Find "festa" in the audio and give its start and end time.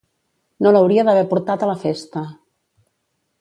1.85-2.25